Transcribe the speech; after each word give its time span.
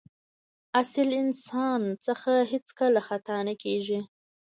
اصیل 0.81 1.09
انسان 1.23 1.81
څخه 2.05 2.33
هېڅکله 2.51 2.99
خطا 3.07 3.37
نه 3.47 3.55
کېږي. 3.63 3.99